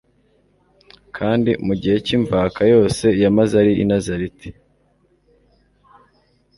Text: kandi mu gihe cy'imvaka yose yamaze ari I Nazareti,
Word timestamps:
kandi 1.17 1.51
mu 1.65 1.73
gihe 1.81 1.97
cy'imvaka 2.05 2.59
yose 2.73 3.05
yamaze 3.23 3.53
ari 3.61 3.71
I 3.83 3.85
Nazareti, 3.91 4.49